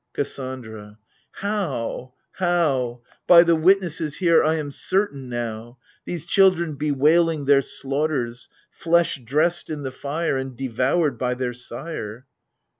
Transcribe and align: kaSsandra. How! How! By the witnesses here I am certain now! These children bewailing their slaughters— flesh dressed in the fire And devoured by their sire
kaSsandra. 0.17 0.97
How! 1.33 2.15
How! 2.31 3.01
By 3.27 3.43
the 3.43 3.55
witnesses 3.55 4.15
here 4.17 4.43
I 4.43 4.55
am 4.55 4.71
certain 4.71 5.29
now! 5.29 5.77
These 6.05 6.25
children 6.25 6.73
bewailing 6.73 7.45
their 7.45 7.61
slaughters— 7.61 8.49
flesh 8.71 9.21
dressed 9.23 9.69
in 9.69 9.83
the 9.83 9.91
fire 9.91 10.37
And 10.37 10.57
devoured 10.57 11.19
by 11.19 11.35
their 11.35 11.53
sire 11.53 12.25